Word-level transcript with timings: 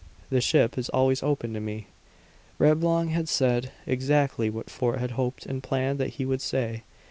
The 0.31 0.41
ship 0.41 0.79
is 0.79 0.89
always 0.89 1.21
open 1.21 1.53
to 1.53 1.59
me." 1.59 1.85
Reblong 2.57 3.09
had 3.09 3.29
said 3.29 3.71
exactly 3.85 4.49
what 4.49 4.67
Fort 4.67 4.97
had 4.97 5.11
hoped 5.11 5.45
and 5.45 5.61
planned 5.61 5.99
that 5.99 6.13
he 6.15 6.25
would 6.25 6.41
say. 6.41 6.81